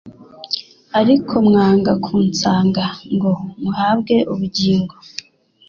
Ariko 0.99 1.33
mwanga 1.47 1.91
kunsanga 2.05 2.83
ngo 3.13 3.29
muhabwe 3.61 4.15
ubugingo. 4.33 4.95